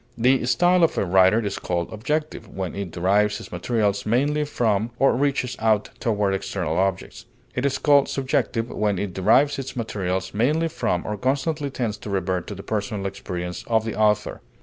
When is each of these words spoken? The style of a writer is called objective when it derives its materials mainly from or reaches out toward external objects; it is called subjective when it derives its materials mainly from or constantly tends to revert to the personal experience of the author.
The 0.17 0.47
style 0.47 0.83
of 0.83 0.97
a 0.97 1.05
writer 1.05 1.45
is 1.45 1.59
called 1.59 1.93
objective 1.93 2.47
when 2.47 2.73
it 2.73 2.89
derives 2.89 3.39
its 3.39 3.51
materials 3.51 4.03
mainly 4.03 4.45
from 4.45 4.89
or 4.97 5.15
reaches 5.15 5.55
out 5.59 5.91
toward 5.99 6.33
external 6.33 6.75
objects; 6.79 7.27
it 7.53 7.67
is 7.67 7.77
called 7.77 8.09
subjective 8.09 8.71
when 8.71 8.97
it 8.97 9.13
derives 9.13 9.59
its 9.59 9.75
materials 9.75 10.33
mainly 10.33 10.69
from 10.69 11.05
or 11.05 11.17
constantly 11.17 11.69
tends 11.69 11.97
to 11.97 12.09
revert 12.09 12.47
to 12.47 12.55
the 12.55 12.63
personal 12.63 13.05
experience 13.05 13.63
of 13.67 13.85
the 13.85 13.93
author. 13.95 14.41